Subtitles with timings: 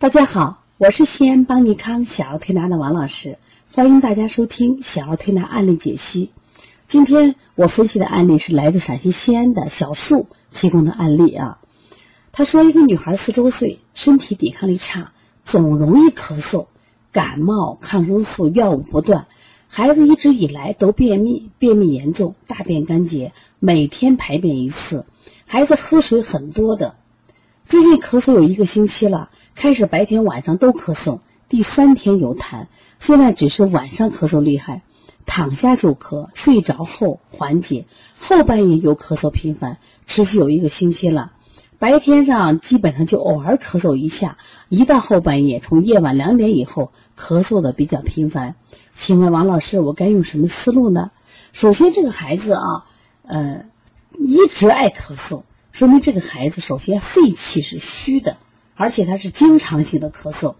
[0.00, 3.36] 大家好，我是西安邦尼康小儿推拿的王老师，
[3.74, 6.30] 欢迎大家收听小儿推拿案例解析。
[6.88, 11.58] 今天我分析的案例是来自陕西西安的小树提供的案例啊。
[12.32, 15.12] 他说，一个女孩四周岁，身体抵抗力差，
[15.44, 16.64] 总容易咳嗽，
[17.12, 19.26] 感冒抗生素药物不断，
[19.68, 25.04] 孩子一直以来都便秘，便秘严重，大便干结，每天排便一次，
[25.46, 26.94] 孩子喝水很多的，
[27.66, 29.28] 最近咳嗽有一个星期了。
[29.54, 32.66] 开始白天晚上都咳嗽，第三天有痰，
[32.98, 34.82] 现在只是晚上咳嗽厉害，
[35.26, 37.84] 躺下就咳，睡着后缓解，
[38.18, 41.32] 后半夜又咳嗽频繁，持续有一个星期了。
[41.78, 44.36] 白天上基本上就偶尔咳嗽一下，
[44.68, 48.54] 一到后半夜，从夜晚两点以后咳嗽的比较频繁。
[48.94, 51.10] 请问王老师，我该用什么思路呢？
[51.52, 52.84] 首先，这个孩子啊，
[53.22, 53.64] 呃，
[54.18, 58.36] 一直爱咳嗽，说明这个孩子首先肺气是虚的。
[58.80, 60.54] 而且他是经常性的咳嗽，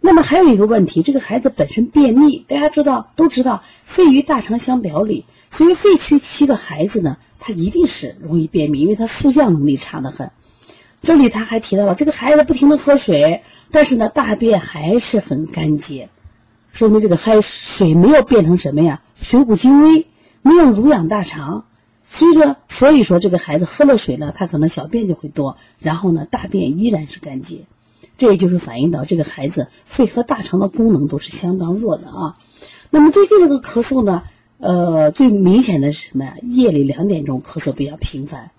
[0.00, 10.32] 那么还有一个问题，这个孩子本身便秘，大家知道都知道，肺与大肠相表里，所以肺区期的孩子呢，他一定是容易便秘，因为他速降能力差得很。
[11.00, 16.08] 这里他还提到了，这个孩子不停的喝水，但是呢，大便还是很干结，
[16.72, 20.08] 说明这个海水没有变成什么呀，水谷精微，
[20.42, 21.66] 没有濡养大肠。
[22.12, 27.64] 所以说，所以说这个孩子喝了水呢，他可能小便就会多，然后呢，大便依然是干结，
[28.18, 32.36] 这也就是反映到这个孩子肺和大肠的功能都是相当弱的啊。
[32.90, 34.24] 那么最近这个咳嗽呢，
[34.58, 36.34] 呃，最明显的是什么呀？
[36.42, 38.50] 夜里两点钟咳嗽比较频繁，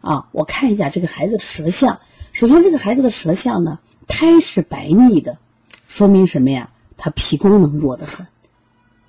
[0.00, 2.00] 啊，我看一下这个孩子的舌象。
[2.32, 5.36] 首先，这个孩子的舌象呢，苔是白腻的，
[5.86, 6.70] 说明什么呀？
[6.96, 8.26] 他脾功能弱得很。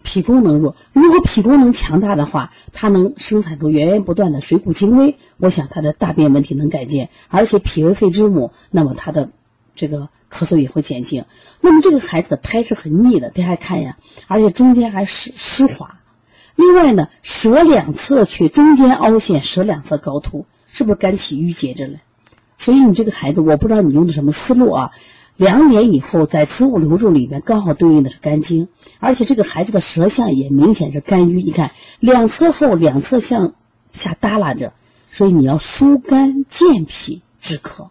[0.05, 9.27] 脾功能弱，如果脾功能强大的话，它能生产出源源不断的水谷精微，我想他的大便问题能改进，而且脾为肺之母，那么他的
[9.75, 11.25] 这个咳嗽也会减轻。
[11.59, 15.99] 那么这个孩子的胎是很腻的，大家看呀，而且中间还湿湿滑。
[16.55, 21.97] 另外呢，舌两侧缺，中间凹陷，舌两侧高凸，是不是肝气郁结着了？
[22.57, 24.91] 所以你这个孩子，我不知道你用的什么思路啊。
[25.37, 28.67] 两点以后，在子午流注里面刚好对应的是肝经，
[28.99, 31.43] 而且这个孩子的舌象也明显是肝郁。
[31.43, 33.53] 你看，两侧后两侧向
[33.91, 34.71] 下耷拉着，
[35.05, 37.87] 所以你要疏肝健脾止咳。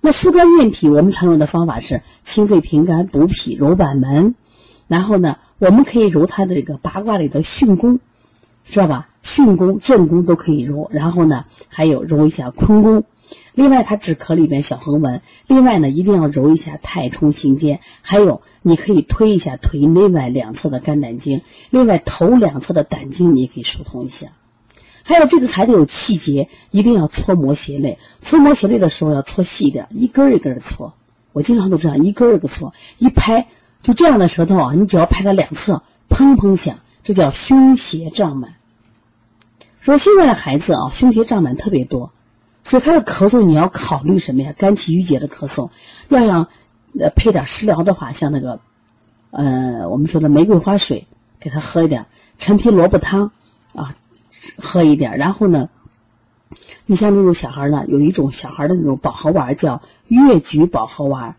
[0.00, 4.34] 那疏肝健脾，我们常用的方法是清肺平肝、补脾、揉板门。
[4.88, 7.98] 然后呢，我们可以揉他的这个八卦里的巽宫，
[8.64, 9.08] 知道吧？
[9.22, 10.88] 巽宫、正宫都可以揉。
[10.92, 13.04] 然后呢，还有揉一下坤宫。
[13.54, 15.22] 另外，它止咳里面小横纹。
[15.46, 21.40] 另外呢，一定要揉一下太冲、行间，还有你可以推一下腿内外两侧的肝胆经。
[21.70, 24.28] 另外，头两侧的胆经你也可以疏通一下。
[25.02, 27.98] 还有这个孩子有气结，一定要搓摩胁肋。
[28.22, 30.92] 搓摩胁肋的时候要搓细一点，一根一根的搓。
[31.32, 33.46] 我经常都这样，一根一个搓，一拍
[33.82, 38.56] 就这样的舌头啊，你只要拍它两侧，砰砰响，这叫胸胁胀满。
[39.80, 42.12] 说现在的孩子啊，胸胁胀满特别多。
[42.68, 44.52] 所以他的咳嗽你要考虑什么呀？
[44.58, 45.70] 肝气郁结的咳嗽，
[46.08, 46.48] 要想
[46.98, 48.58] 呃配点食疗的话，像那个，
[49.30, 51.06] 呃我们说的玫瑰花水，
[51.38, 52.02] 给他喝一点；
[52.38, 53.30] 陈皮萝卜汤
[53.72, 53.94] 啊，
[54.58, 55.16] 喝一点。
[55.16, 55.68] 然后呢，
[56.86, 61.36] 你像那种小孩呢，有一种小孩的那种保和丸叫越橘保和丸，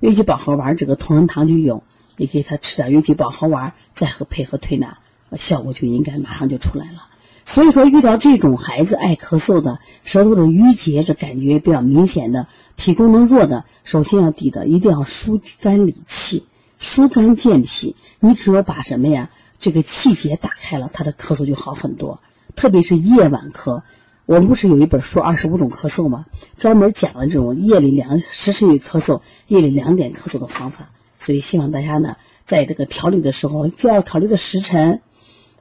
[0.00, 1.82] 越橘保和丸这个同仁堂就有，
[2.16, 4.96] 你给他吃点越橘保和丸，再和配合推拿，
[5.32, 7.08] 效果就应该马上就出来了。
[7.52, 12.46] 所以说，遇到这种孩子爱咳嗽的、舌头的淤结这感觉比较明显的、
[12.76, 16.46] 脾功能弱的，首先要抵的一定要疏肝理气、
[16.78, 17.94] 疏肝健脾。
[18.20, 19.28] 你只有把什么呀？
[19.58, 22.18] 这个气结打开了，他的咳嗽就好很多。
[22.56, 23.82] 特别是夜晚咳，
[24.24, 26.24] 我们不是有一本书《二十五种咳嗽》吗？
[26.56, 30.88] 专门讲了这种夜里两时辰咳嗽、夜里两点咳嗽的方法。
[31.18, 35.02] 所以希望大家呢，在这个调理的时候就要考虑的时辰。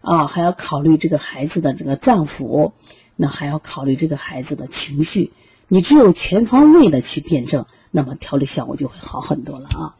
[0.02, 2.72] 啊，还要考虑这个孩子的这个脏腑，
[3.16, 5.32] 那还要考虑这个孩子的情绪。
[5.68, 9.96] 你只有全方位的去辩证，那么调理效果就会好很多了啊。